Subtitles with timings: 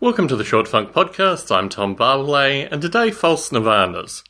[0.00, 1.50] Welcome to the Short Funk Podcast.
[1.50, 4.22] I'm Tom Barbalet, and today, False Nirvanas.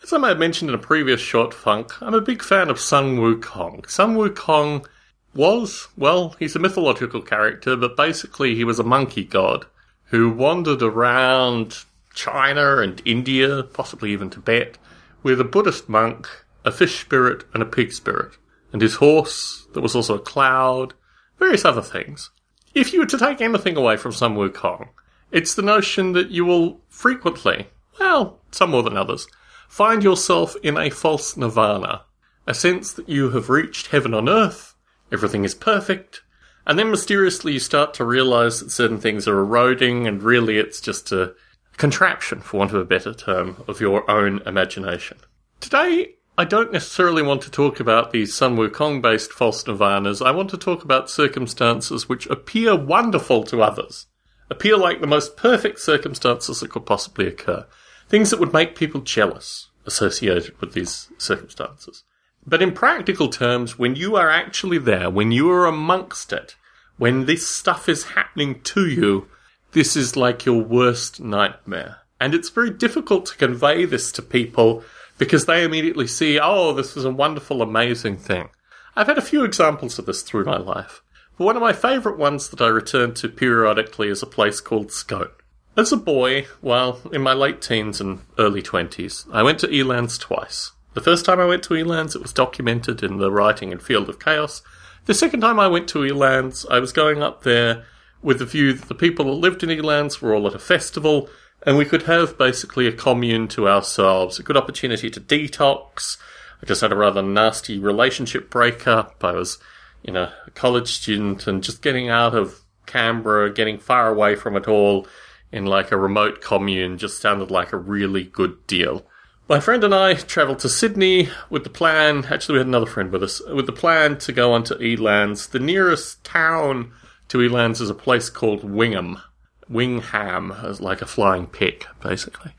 [0.00, 2.78] As I may have mentioned in a previous Short Funk, I'm a big fan of
[2.78, 3.90] Sun Wukong.
[3.90, 4.86] Sun Wukong
[5.34, 9.66] was, well, he's a mythological character, but basically he was a monkey god
[10.10, 11.78] who wandered around
[12.14, 14.78] China and India, possibly even Tibet,
[15.24, 16.28] with a Buddhist monk,
[16.64, 18.38] a fish spirit, and a pig spirit,
[18.72, 20.94] and his horse, that was also a cloud,
[21.40, 22.30] various other things.
[22.74, 24.90] If you were to take anything away from Sun Wukong,
[25.30, 29.26] it's the notion that you will frequently, well, some more than others,
[29.68, 32.02] find yourself in a false nirvana,
[32.46, 34.74] a sense that you have reached heaven on earth,
[35.12, 36.22] everything is perfect,
[36.66, 40.80] and then mysteriously you start to realize that certain things are eroding, and really it's
[40.80, 41.34] just a
[41.76, 45.18] contraption, for want of a better term, of your own imagination.
[45.60, 50.24] Today, I don't necessarily want to talk about these Sun Wukong based false nirvanas.
[50.24, 54.06] I want to talk about circumstances which appear wonderful to others,
[54.50, 57.66] appear like the most perfect circumstances that could possibly occur.
[58.08, 62.04] Things that would make people jealous associated with these circumstances.
[62.46, 66.54] But in practical terms, when you are actually there, when you are amongst it,
[66.96, 69.28] when this stuff is happening to you,
[69.72, 71.98] this is like your worst nightmare.
[72.20, 74.84] And it's very difficult to convey this to people
[75.18, 78.48] because they immediately see, oh, this is a wonderful, amazing thing.
[78.94, 81.02] I've had a few examples of this through my life.
[81.38, 84.90] But one of my favourite ones that I return to periodically is a place called
[84.90, 85.30] Scone.
[85.76, 90.18] As a boy, well, in my late teens and early 20s, I went to Elands
[90.18, 90.72] twice.
[90.94, 94.08] The first time I went to Elands, it was documented in the Writing and Field
[94.08, 94.62] of Chaos.
[95.04, 97.84] The second time I went to Elands, I was going up there
[98.22, 101.28] with the view that the people that lived in Elands were all at a festival,
[101.66, 106.16] and we could have basically a commune to ourselves, a good opportunity to detox.
[106.62, 109.22] I just had a rather nasty relationship breakup.
[109.22, 109.58] I was
[110.02, 114.56] you know, a college student and just getting out of Canberra, getting far away from
[114.56, 115.06] it all
[115.52, 119.06] in like a remote commune just sounded like a really good deal.
[119.48, 123.12] My friend and I travelled to Sydney with the plan, actually, we had another friend
[123.12, 125.50] with us, with the plan to go on to Elands.
[125.50, 126.92] The nearest town
[127.28, 129.20] to Elands is a place called Wingham.
[129.68, 132.52] Wingham, as like a flying pig, basically.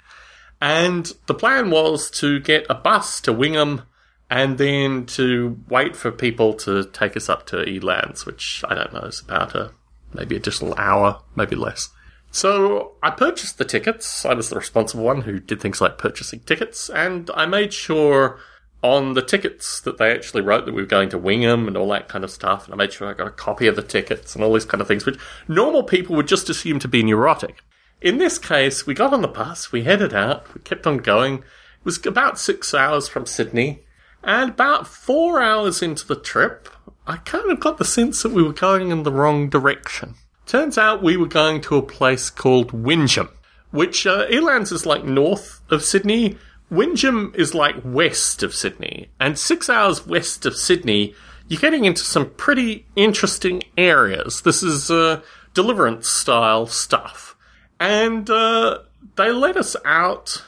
[0.62, 3.82] And the plan was to get a bus to Wingham
[4.30, 8.94] and then to wait for people to take us up to Elands, which I don't
[8.94, 9.72] know is about a
[10.14, 11.90] maybe additional hour, maybe less.
[12.32, 14.26] So I purchased the tickets.
[14.26, 18.40] I was the responsible one who did things like purchasing tickets, and I made sure
[18.84, 21.90] on the tickets that they actually wrote that we were going to Wingham and all
[21.90, 22.66] that kind of stuff.
[22.66, 24.82] And I made sure I got a copy of the tickets and all these kind
[24.82, 27.64] of things, which normal people would just assume to be neurotic.
[28.02, 31.40] In this case, we got on the bus, we headed out, we kept on going.
[31.40, 33.84] It was about six hours from Sydney.
[34.24, 36.70] And about four hours into the trip,
[37.06, 40.16] I kind of got the sense that we were going in the wrong direction.
[40.46, 43.30] Turns out we were going to a place called Wingen,
[43.72, 46.38] which uh, Elands is like north of Sydney.
[46.70, 49.10] Wingen is like west of Sydney.
[49.20, 51.14] And six hours west of Sydney,
[51.48, 54.42] you're getting into some pretty interesting areas.
[54.42, 55.22] This is uh,
[55.54, 57.36] deliverance style stuff.
[57.80, 58.80] And uh,
[59.16, 60.44] they let us out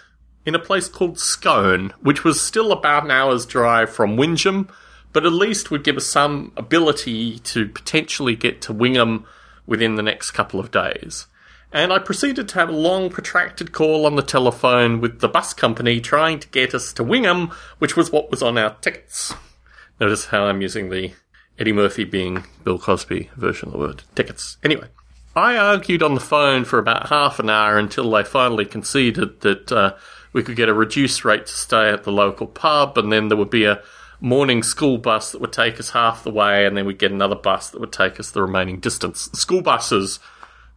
[0.46, 4.70] in a place called Scone, which was still about an hour's drive from Wingham,
[5.14, 9.26] but at least would give us some ability to potentially get to Wingham
[9.66, 11.28] within the next couple of days.
[11.72, 15.54] And I proceeded to have a long, protracted call on the telephone with the bus
[15.54, 19.34] company trying to get us to Wingham, which was what was on our tickets.
[20.00, 21.12] Notice how I'm using the
[21.60, 24.58] Eddie Murphy being Bill Cosby version of the word tickets.
[24.64, 24.88] Anyway,
[25.36, 29.72] I argued on the phone for about half an hour until they finally conceded that
[29.72, 29.94] uh,
[30.34, 33.38] we could get a reduced rate to stay at the local pub, and then there
[33.38, 33.82] would be a
[34.22, 37.36] morning school bus that would take us half the way, and then we'd get another
[37.36, 39.30] bus that would take us the remaining distance.
[39.34, 40.20] School buses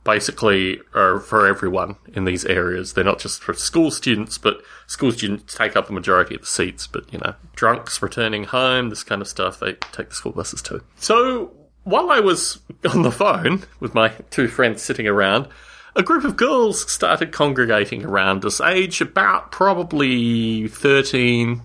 [0.04, 2.92] basically are for everyone in these areas.
[2.92, 6.46] They're not just for school students, but school students take up the majority of the
[6.46, 6.86] seats.
[6.86, 10.60] But, you know, drunks returning home, this kind of stuff, they take the school buses
[10.60, 10.82] too.
[10.96, 11.52] So
[11.84, 12.58] while I was
[12.88, 15.48] on the phone with my two friends sitting around,
[15.94, 21.60] a group of girls started congregating around us, age about probably 13,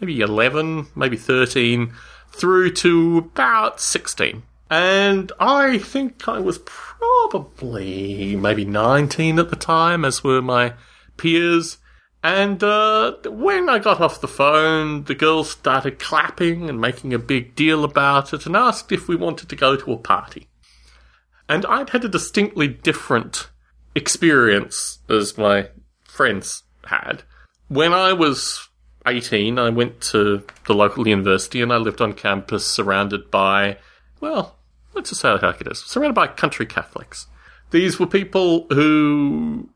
[0.00, 1.92] maybe 11, maybe 13,
[2.30, 4.42] through to about 16.
[4.70, 10.74] And I think I was probably maybe 19 at the time, as were my
[11.16, 11.78] peers.
[12.22, 17.18] And uh, when I got off the phone, the girls started clapping and making a
[17.18, 20.48] big deal about it and asked if we wanted to go to a party.
[21.48, 23.48] And I'd had a distinctly different
[23.94, 25.68] experience as my
[26.04, 27.22] friends had.
[27.68, 28.68] When I was
[29.06, 33.78] 18, I went to the local university and I lived on campus surrounded by,
[34.20, 34.56] well,
[34.94, 37.26] let's just say it like it is, surrounded by country Catholics.
[37.70, 39.68] These were people who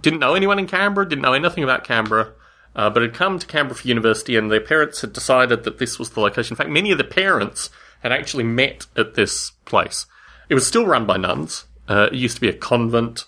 [0.00, 2.32] didn't know anyone in Canberra, didn't know anything about Canberra,
[2.74, 5.98] uh, but had come to Canberra for university, and their parents had decided that this
[5.98, 6.54] was the location.
[6.54, 7.70] In fact, many of the parents
[8.02, 10.06] had actually met at this place.
[10.48, 11.64] It was still run by nuns.
[11.88, 13.24] Uh, it used to be a convent.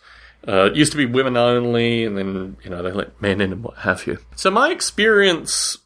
[0.47, 3.53] Uh, it used to be women only, and then you know they let men in
[3.53, 4.19] and what have you.
[4.37, 5.79] So my experience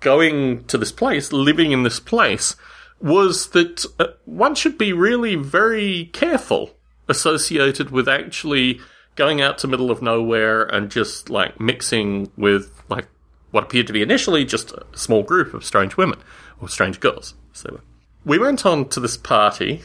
[0.00, 2.56] going to this place, living in this place,
[3.00, 6.76] was that uh, one should be really very careful
[7.08, 8.80] associated with actually
[9.14, 13.06] going out to middle of nowhere and just like mixing with like
[13.50, 16.18] what appeared to be initially just a small group of strange women
[16.60, 17.34] or strange girls.
[17.52, 17.80] So
[18.24, 19.82] we went on to this party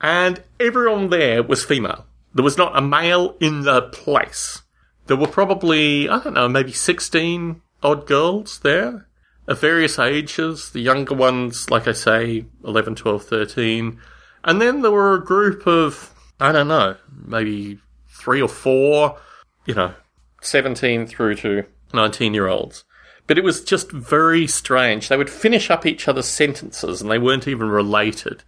[0.00, 2.06] and everyone there was female.
[2.34, 4.62] There was not a male in the place.
[5.06, 9.06] There were probably, I don't know, maybe 16 odd girls there
[9.46, 10.70] of various ages.
[10.70, 14.00] The younger ones, like I say, 11, 12, 13.
[14.42, 17.78] And then there were a group of, I don't know, maybe
[18.08, 19.18] three or four,
[19.66, 19.94] you know,
[20.40, 22.84] 17 through to 19 year olds.
[23.26, 25.08] But it was just very strange.
[25.08, 28.42] They would finish up each other's sentences and they weren't even related.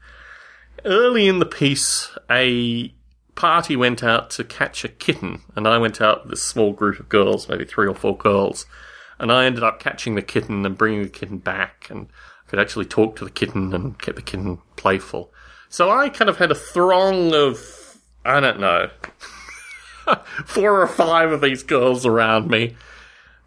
[0.85, 2.93] Early in the piece, a
[3.37, 6.99] party went out to catch a kitten, and I went out with a small group
[6.99, 8.67] of girls, maybe three or four girls,
[9.21, 12.09] and I ended up catching the kitten and bringing the kitten back, and
[12.47, 15.33] I could actually talk to the kitten and keep the kitten playful.
[15.69, 17.61] So I kind of had a throng of,
[18.25, 18.91] I don't know,
[20.44, 22.77] four or five of these girls around me.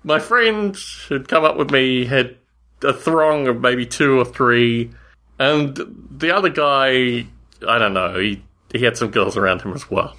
[0.03, 0.77] My friend
[1.07, 2.37] who'd come up with me had
[2.83, 4.91] a throng of maybe two or three,
[5.37, 5.77] and
[6.11, 7.27] the other guy,
[7.67, 10.15] I don't know, he, he had some girls around him as well.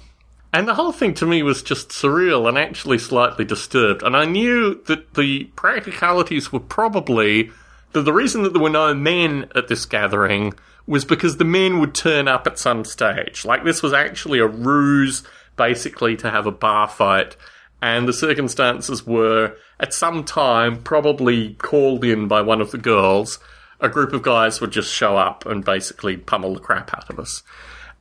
[0.53, 4.03] And the whole thing to me was just surreal and actually slightly disturbed.
[4.03, 7.51] And I knew that the practicalities were probably
[7.93, 10.53] that the reason that there were no men at this gathering
[10.87, 13.45] was because the men would turn up at some stage.
[13.45, 15.23] Like this was actually a ruse
[15.55, 17.37] basically to have a bar fight.
[17.81, 23.39] And the circumstances were at some time probably called in by one of the girls.
[23.79, 27.19] A group of guys would just show up and basically pummel the crap out of
[27.19, 27.41] us.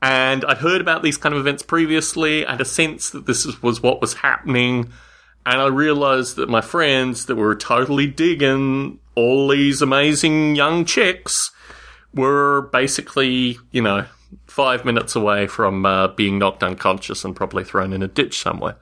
[0.03, 2.47] And I'd heard about these kind of events previously.
[2.47, 4.91] I had a sense that this was what was happening.
[5.45, 11.51] And I realized that my friends that were totally digging all these amazing young chicks
[12.15, 14.07] were basically, you know,
[14.47, 18.77] five minutes away from uh, being knocked unconscious and probably thrown in a ditch somewhere.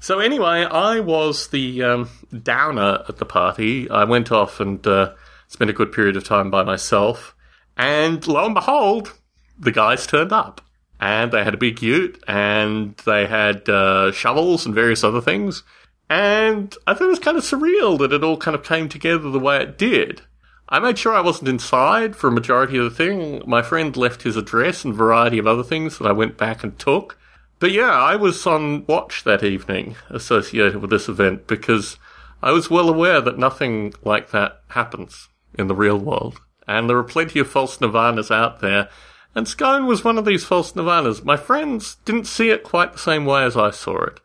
[0.00, 2.10] So anyway, I was the um,
[2.42, 3.88] downer at the party.
[3.88, 5.14] I went off and uh,
[5.48, 7.34] spent a good period of time by myself.
[7.76, 9.14] And lo and behold,
[9.58, 10.60] the guys turned up.
[11.00, 15.62] And they had a big ute, and they had uh, shovels and various other things.
[16.08, 19.30] And I thought it was kind of surreal that it all kind of came together
[19.30, 20.22] the way it did.
[20.68, 23.42] I made sure I wasn't inside for a majority of the thing.
[23.46, 26.78] My friend left his address and variety of other things that I went back and
[26.78, 27.18] took.
[27.58, 31.98] But yeah, I was on watch that evening associated with this event because
[32.42, 35.28] I was well aware that nothing like that happens
[35.58, 36.40] in the real world.
[36.66, 38.88] And there are plenty of false nirvanas out there
[39.34, 41.24] and Scone was one of these false nirvanas.
[41.24, 44.20] My friends didn't see it quite the same way as I saw it,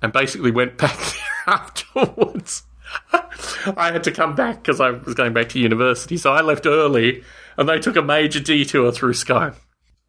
[0.00, 2.64] and basically went back there afterwards.
[3.76, 6.66] I had to come back because I was going back to university, so I left
[6.66, 7.24] early,
[7.56, 9.54] and they took a major detour through Scone.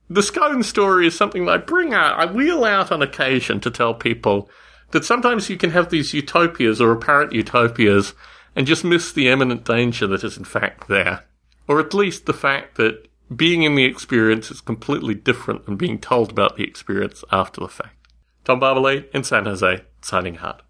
[0.10, 3.72] The Scone story is something that I bring out, I wheel out on occasion to
[3.72, 4.50] tell people
[4.92, 8.14] that sometimes you can have these utopias or apparent utopias
[8.56, 11.26] and just miss the imminent danger that is in fact there.
[11.68, 16.00] Or at least the fact that being in the experience is completely different than being
[16.00, 18.08] told about the experience after the fact.
[18.46, 20.62] Tom Barbalet in San Jose, signing out.